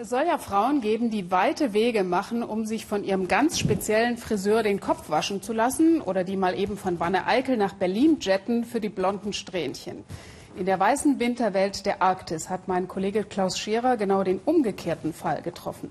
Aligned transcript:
Es 0.00 0.10
soll 0.10 0.26
ja 0.28 0.38
Frauen 0.38 0.80
geben, 0.80 1.10
die 1.10 1.32
weite 1.32 1.72
Wege 1.72 2.04
machen, 2.04 2.44
um 2.44 2.66
sich 2.66 2.86
von 2.86 3.02
ihrem 3.02 3.26
ganz 3.26 3.58
speziellen 3.58 4.16
Friseur 4.16 4.62
den 4.62 4.78
Kopf 4.78 5.10
waschen 5.10 5.42
zu 5.42 5.52
lassen 5.52 6.00
oder 6.00 6.22
die 6.22 6.36
mal 6.36 6.56
eben 6.56 6.76
von 6.76 7.00
Wanne 7.00 7.26
Eickel 7.26 7.56
nach 7.56 7.74
Berlin 7.74 8.18
jetten 8.20 8.64
für 8.64 8.78
die 8.78 8.90
blonden 8.90 9.32
Strähnchen. 9.32 10.04
In 10.56 10.66
der 10.66 10.78
weißen 10.78 11.18
Winterwelt 11.18 11.84
der 11.84 12.00
Arktis 12.00 12.48
hat 12.48 12.68
mein 12.68 12.86
Kollege 12.86 13.24
Klaus 13.24 13.58
Scherer 13.58 13.96
genau 13.96 14.22
den 14.22 14.38
umgekehrten 14.44 15.12
Fall 15.12 15.42
getroffen. 15.42 15.90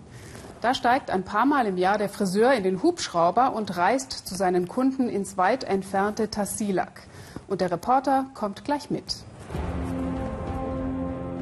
Da 0.61 0.73
steigt 0.73 1.11
ein 1.11 1.25
paar 1.25 1.45
Mal 1.45 1.65
im 1.65 1.77
Jahr 1.77 1.97
der 1.97 2.07
Friseur 2.07 2.53
in 2.53 2.63
den 2.63 2.81
Hubschrauber 2.81 3.53
und 3.53 3.75
reist 3.75 4.13
zu 4.13 4.35
seinen 4.35 4.69
Kunden 4.69 5.09
ins 5.09 5.35
weit 5.35 5.65
entfernte 5.65 6.29
Tassilak. 6.29 7.01
Und 7.49 7.59
der 7.59 7.71
Reporter 7.71 8.27
kommt 8.33 8.63
gleich 8.63 8.89
mit. 8.89 9.17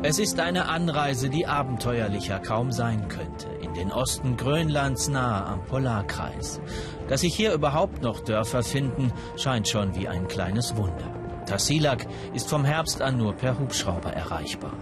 Es 0.08 0.20
ist 0.20 0.40
eine 0.40 0.68
Anreise, 0.68 1.32
die 1.32 1.48
abenteuerlicher 1.48 2.38
kaum 2.38 2.72
sein 2.72 3.08
könnte. 3.08 3.48
In 3.64 3.74
den 3.74 3.92
Osten 3.92 4.38
Grönlands 4.38 5.08
nahe 5.08 5.44
am 5.48 5.66
Polarkreis. 5.66 6.62
Dass 7.08 7.22
sich 7.22 7.34
hier 7.34 7.54
überhaupt 7.54 8.04
noch 8.04 8.20
Dörfer 8.20 8.62
finden, 8.62 9.12
scheint 9.36 9.68
schon 9.68 9.96
wie 9.96 10.08
ein 10.08 10.28
kleines 10.28 10.76
Wunder. 10.76 11.12
Tassilak 11.48 12.06
ist 12.36 12.48
vom 12.48 12.64
Herbst 12.64 13.02
an 13.02 13.18
nur 13.18 13.34
per 13.34 13.58
Hubschrauber 13.58 14.14
erreichbar. 14.14 14.74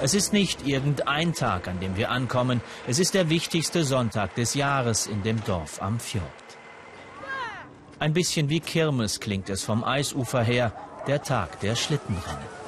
Es 0.00 0.12
ist 0.12 0.32
nicht 0.32 0.66
irgendein 0.66 1.34
Tag, 1.34 1.68
an 1.68 1.78
dem 1.78 1.96
wir 1.96 2.10
ankommen. 2.10 2.60
Es 2.88 2.98
ist 2.98 3.14
der 3.14 3.30
wichtigste 3.30 3.84
Sonntag 3.84 4.34
des 4.34 4.54
Jahres 4.54 5.06
in 5.06 5.22
dem 5.22 5.44
Dorf 5.44 5.80
am 5.80 6.00
Fjord. 6.00 6.26
Ein 8.00 8.12
bisschen 8.12 8.48
wie 8.48 8.58
Kirmes 8.58 9.20
klingt 9.20 9.50
es 9.50 9.62
vom 9.62 9.84
Eisufer 9.84 10.42
her, 10.42 10.72
der 11.06 11.22
Tag 11.22 11.60
der 11.60 11.76
Schlittenrennen. 11.76 12.61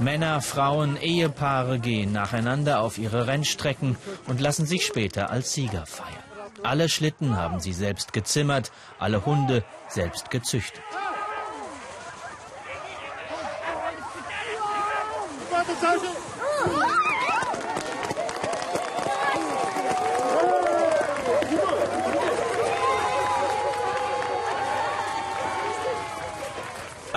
Männer, 0.00 0.40
Frauen, 0.40 0.96
Ehepaare 0.96 1.78
gehen 1.78 2.12
nacheinander 2.12 2.80
auf 2.80 2.96
ihre 2.96 3.26
Rennstrecken 3.26 3.96
und 4.26 4.40
lassen 4.40 4.64
sich 4.64 4.86
später 4.86 5.30
als 5.30 5.52
Sieger 5.52 5.84
feiern. 5.84 6.24
Alle 6.62 6.88
Schlitten 6.88 7.36
haben 7.36 7.60
sie 7.60 7.74
selbst 7.74 8.14
gezimmert, 8.14 8.72
alle 8.98 9.26
Hunde 9.26 9.62
selbst 9.88 10.30
gezüchtet. 10.30 10.82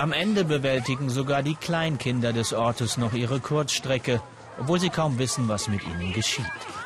Am 0.04 0.12
Ende 0.12 0.44
bewältigen 0.44 1.08
sogar 1.08 1.42
die 1.42 1.54
Kleinkinder 1.54 2.34
des 2.34 2.52
Ortes 2.52 2.98
noch 2.98 3.14
ihre 3.14 3.40
Kurzstrecke, 3.40 4.20
obwohl 4.60 4.78
sie 4.78 4.90
kaum 4.90 5.18
wissen, 5.18 5.48
was 5.48 5.66
mit 5.66 5.82
ihnen 5.82 6.12
geschieht. 6.12 6.44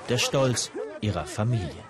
Der 0.09 0.19
Stolz 0.19 0.71
ihrer 1.01 1.25
Familie. 1.25 1.83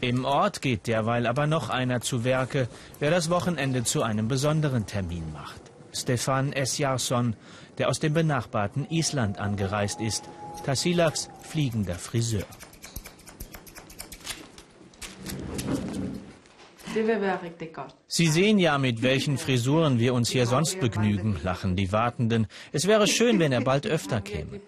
Im 0.00 0.24
Ort 0.24 0.62
geht 0.62 0.88
derweil 0.88 1.28
aber 1.28 1.46
noch 1.46 1.70
einer 1.70 2.00
zu 2.00 2.24
Werke, 2.24 2.66
wer 2.98 3.12
das 3.12 3.30
Wochenende 3.30 3.84
zu 3.84 4.02
einem 4.02 4.26
besonderen 4.26 4.84
Termin 4.84 5.32
macht. 5.32 5.67
Stefan 5.98 6.52
Esjarsson, 6.52 7.36
der 7.78 7.88
aus 7.88 8.00
dem 8.00 8.14
benachbarten 8.14 8.86
Island 8.90 9.38
angereist 9.38 10.00
ist. 10.00 10.28
Tassilaks 10.64 11.28
fliegender 11.42 11.94
Friseur. 11.94 12.46
Sie 18.06 18.26
sehen 18.26 18.58
ja, 18.58 18.78
mit 18.78 19.02
welchen 19.02 19.38
Frisuren 19.38 19.98
wir 19.98 20.14
uns 20.14 20.30
hier 20.30 20.46
sonst 20.46 20.80
begnügen, 20.80 21.38
lachen 21.42 21.76
die 21.76 21.92
Wartenden. 21.92 22.46
Es 22.72 22.86
wäre 22.86 23.06
schön, 23.06 23.38
wenn 23.38 23.52
er 23.52 23.60
bald 23.60 23.86
öfter 23.86 24.20
käme. 24.20 24.60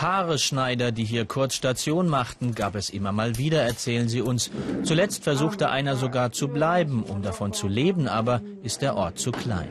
Haareschneider, 0.00 0.92
die 0.92 1.04
hier 1.04 1.24
kurz 1.24 1.54
Station 1.54 2.08
machten, 2.08 2.54
gab 2.54 2.76
es 2.76 2.88
immer 2.88 3.12
mal 3.12 3.36
wieder, 3.36 3.62
erzählen 3.62 4.08
sie 4.08 4.22
uns. 4.22 4.50
Zuletzt 4.84 5.24
versuchte 5.24 5.70
einer 5.70 5.96
sogar 5.96 6.30
zu 6.30 6.48
bleiben, 6.48 7.02
um 7.02 7.22
davon 7.22 7.52
zu 7.52 7.66
leben, 7.66 8.06
aber 8.06 8.40
ist 8.62 8.80
der 8.82 8.96
Ort 8.96 9.18
zu 9.18 9.32
klein. 9.32 9.68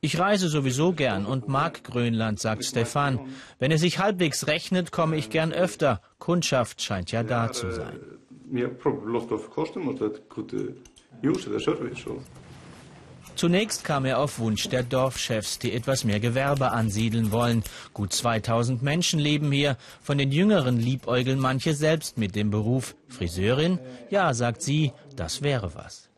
Ich 0.00 0.18
reise 0.18 0.48
sowieso 0.48 0.92
gern 0.92 1.26
und 1.26 1.48
mag 1.48 1.82
Grönland, 1.82 2.38
sagt 2.38 2.64
Stefan. 2.64 3.18
Wenn 3.58 3.72
es 3.72 3.80
sich 3.80 3.98
halbwegs 3.98 4.46
rechnet, 4.46 4.92
komme 4.92 5.16
ich 5.16 5.30
gern 5.30 5.52
öfter. 5.52 6.02
Kundschaft 6.18 6.82
scheint 6.82 7.10
ja 7.10 7.22
da 7.22 7.50
zu 7.50 7.72
sein. 7.72 7.98
Zunächst 13.36 13.84
kam 13.84 14.04
er 14.04 14.18
auf 14.18 14.38
Wunsch 14.38 14.68
der 14.68 14.82
Dorfchefs, 14.82 15.58
die 15.58 15.72
etwas 15.72 16.04
mehr 16.04 16.20
Gewerbe 16.20 16.70
ansiedeln 16.70 17.32
wollen. 17.32 17.64
Gut 17.92 18.12
2000 18.12 18.82
Menschen 18.82 19.18
leben 19.18 19.50
hier. 19.50 19.76
Von 20.02 20.18
den 20.18 20.30
Jüngeren 20.30 20.78
liebäugeln 20.78 21.40
manche 21.40 21.74
selbst 21.74 22.16
mit 22.16 22.36
dem 22.36 22.50
Beruf. 22.50 22.94
Friseurin? 23.08 23.78
Ja, 24.10 24.34
sagt 24.34 24.62
sie, 24.62 24.92
das 25.16 25.42
wäre 25.42 25.74
was. 25.74 26.08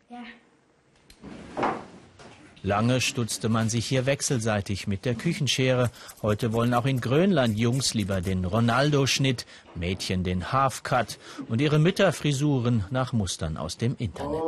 Lange 2.62 3.00
stutzte 3.00 3.48
man 3.48 3.68
sich 3.68 3.86
hier 3.86 4.06
wechselseitig 4.06 4.88
mit 4.88 5.04
der 5.04 5.14
Küchenschere. 5.14 5.90
Heute 6.20 6.52
wollen 6.52 6.74
auch 6.74 6.84
in 6.84 7.00
Grönland 7.00 7.56
Jungs 7.56 7.94
lieber 7.94 8.20
den 8.20 8.44
Ronaldo-Schnitt, 8.44 9.46
Mädchen 9.76 10.24
den 10.24 10.52
Half-Cut 10.52 11.18
und 11.48 11.60
ihre 11.60 11.78
Mütterfrisuren 11.78 12.84
nach 12.90 13.12
Mustern 13.12 13.56
aus 13.56 13.76
dem 13.76 13.94
Internet. 13.98 14.42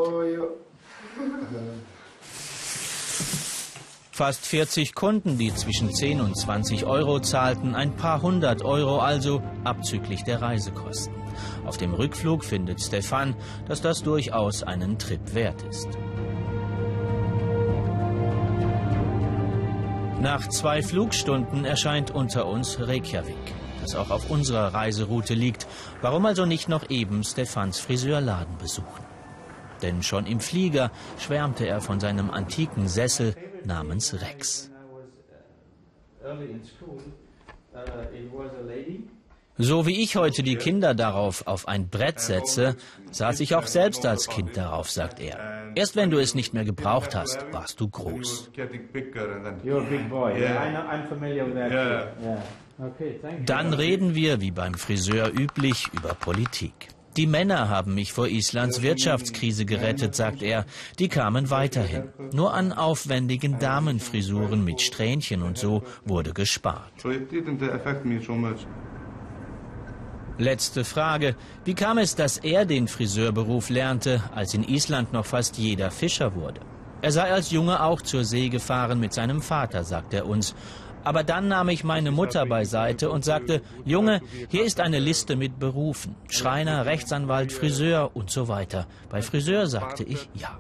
Fast 4.19 4.47
40 4.47 4.97
Kunden, 4.97 5.39
die 5.39 5.55
zwischen 5.55 5.95
10 5.95 6.21
und 6.21 6.37
20 6.37 6.87
Euro 6.87 7.21
zahlten, 7.21 7.77
ein 7.77 7.95
paar 7.95 8.21
hundert 8.21 8.65
Euro 8.65 8.99
also, 8.99 9.41
abzüglich 9.63 10.25
der 10.25 10.43
Reisekosten. 10.43 11.15
Auf 11.65 11.77
dem 11.77 11.95
Rückflug 11.95 12.45
findet 12.45 12.81
Stefan, 12.83 13.37
dass 13.69 13.81
das 13.81 14.03
durchaus 14.03 14.65
einen 14.65 14.99
Trip 14.99 15.21
wert 15.35 15.63
ist. 15.63 15.87
Nach 20.21 20.49
zwei 20.49 20.83
Flugstunden 20.83 21.65
erscheint 21.65 22.11
unter 22.11 22.47
uns 22.47 22.81
Reykjavik, 22.81 23.55
das 23.83 23.95
auch 23.95 24.11
auf 24.11 24.31
unserer 24.31 24.75
Reiseroute 24.75 25.35
liegt. 25.35 25.69
Warum 26.03 26.27
also 26.27 26.45
nicht 26.45 26.69
noch 26.69 26.91
eben 26.91 27.23
Stefans 27.23 27.79
Friseurladen 27.79 28.59
besuchen? 28.59 29.08
Denn 29.83 30.03
schon 30.03 30.27
im 30.27 30.41
Flieger 30.41 30.91
schwärmte 31.19 31.67
er 31.67 31.81
von 31.81 32.01
seinem 32.01 32.31
antiken 32.31 32.89
Sessel 32.89 33.35
namens 33.65 34.15
Rex. 34.21 34.71
So 39.61 39.87
wie 39.87 40.03
ich 40.03 40.15
heute 40.15 40.45
die 40.45 40.55
Kinder 40.55 40.95
darauf 40.95 41.47
auf 41.49 41.67
ein 41.67 41.89
Brett 41.89 42.21
setze, 42.21 42.77
saß 43.11 43.41
ich 43.41 43.57
auch 43.57 43.67
selbst 43.67 44.07
als 44.07 44.29
Kind 44.29 44.57
darauf, 44.57 44.89
sagt 44.89 45.19
er. 45.19 45.73
Erst 45.75 45.97
wenn 45.97 46.11
du 46.11 46.19
es 46.19 46.37
nicht 46.37 46.55
mehr 46.55 46.65
gebraucht 46.65 47.17
hast, 47.17 47.45
warst 47.53 47.81
du 47.81 47.89
groß. 47.89 48.51
Dann 53.45 53.75
reden 53.75 54.15
wir, 54.15 54.41
wie 54.41 54.53
beim 54.53 54.75
Friseur 54.75 55.33
üblich, 55.33 55.89
über 55.93 56.15
Politik. 56.15 56.89
Die 57.17 57.27
Männer 57.27 57.69
haben 57.69 57.95
mich 57.95 58.13
vor 58.13 58.29
Islands 58.29 58.83
Wirtschaftskrise 58.83 59.65
gerettet, 59.65 60.15
sagt 60.15 60.43
er. 60.43 60.67
Die 60.99 61.09
kamen 61.09 61.51
weiterhin. 61.51 62.11
Nur 62.33 62.55
an 62.55 62.73
aufwendigen 62.73 63.59
Damenfrisuren 63.59 64.65
mit 64.65 64.81
Strähnchen 64.81 65.43
und 65.43 65.59
so 65.59 65.83
wurde 66.05 66.33
gespart. 66.33 66.93
Letzte 70.41 70.85
Frage. 70.85 71.35
Wie 71.65 71.75
kam 71.75 71.99
es, 71.99 72.15
dass 72.15 72.39
er 72.39 72.65
den 72.65 72.87
Friseurberuf 72.87 73.71
lernte, 73.71 74.23
als 74.33 74.55
in 74.55 74.63
Island 74.63 75.13
noch 75.13 75.27
fast 75.27 75.59
jeder 75.59 75.91
Fischer 75.91 76.37
wurde? 76.37 76.61
Er 77.03 77.11
sei 77.13 77.33
als 77.33 77.51
Junge 77.51 77.83
auch 77.83 78.03
zur 78.03 78.25
See 78.25 78.49
gefahren 78.49 79.01
mit 79.01 79.13
seinem 79.13 79.41
Vater, 79.41 79.83
sagt 79.83 80.15
er 80.15 80.27
uns. 80.27 80.55
Aber 81.09 81.25
dann 81.25 81.49
nahm 81.49 81.71
ich 81.71 81.85
meine 81.85 82.11
Mutter 82.11 82.45
beiseite 82.45 83.09
und 83.09 83.25
sagte, 83.25 83.63
Junge, 83.87 84.21
hier 84.51 84.63
ist 84.63 84.79
eine 84.79 84.99
Liste 84.99 85.37
mit 85.37 85.59
Berufen. 85.59 86.15
Schreiner, 86.29 86.85
Rechtsanwalt, 86.85 87.51
Friseur 87.51 88.11
und 88.13 88.31
so 88.31 88.47
weiter. 88.47 88.87
Bei 89.09 89.23
Friseur 89.23 89.67
sagte 89.69 90.05
ich 90.05 90.29
ja. 90.35 90.59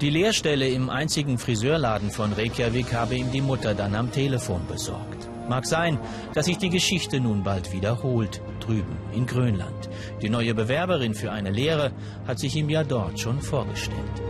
Die 0.00 0.10
Lehrstelle 0.10 0.68
im 0.68 0.88
einzigen 0.88 1.36
Friseurladen 1.36 2.12
von 2.12 2.32
Reykjavik 2.32 2.94
habe 2.94 3.16
ihm 3.16 3.32
die 3.32 3.40
Mutter 3.40 3.74
dann 3.74 3.96
am 3.96 4.12
Telefon 4.12 4.60
besorgt. 4.68 5.28
Mag 5.48 5.66
sein, 5.66 5.98
dass 6.32 6.46
sich 6.46 6.58
die 6.58 6.70
Geschichte 6.70 7.20
nun 7.20 7.42
bald 7.42 7.72
wiederholt, 7.72 8.40
drüben 8.60 8.96
in 9.12 9.26
Grönland. 9.26 9.90
Die 10.22 10.30
neue 10.30 10.54
Bewerberin 10.54 11.14
für 11.14 11.32
eine 11.32 11.50
Lehre 11.50 11.90
hat 12.26 12.38
sich 12.38 12.56
ihm 12.56 12.70
ja 12.70 12.84
dort 12.84 13.18
schon 13.18 13.40
vorgestellt. 13.40 14.22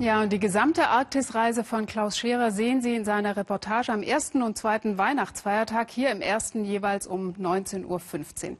Ja, 0.00 0.22
und 0.22 0.32
die 0.32 0.40
gesamte 0.40 0.88
Arktisreise 0.88 1.62
von 1.62 1.84
Klaus 1.84 2.16
Scherer 2.16 2.52
sehen 2.52 2.80
Sie 2.80 2.94
in 2.94 3.04
seiner 3.04 3.36
Reportage 3.36 3.92
am 3.92 4.02
ersten 4.02 4.42
und 4.42 4.56
zweiten 4.56 4.96
Weihnachtsfeiertag 4.96 5.90
hier 5.90 6.10
im 6.10 6.22
ersten 6.22 6.64
jeweils 6.64 7.06
um 7.06 7.34
19.15 7.34 7.84
Uhr. 7.84 8.56